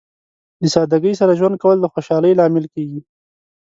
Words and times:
د 0.61 0.63
سادګۍ 0.73 1.13
سره 1.19 1.37
ژوند 1.39 1.55
کول 1.63 1.77
د 1.81 1.85
خوشحالۍ 1.93 2.31
لامل 2.35 2.65
کیږي. 2.73 2.99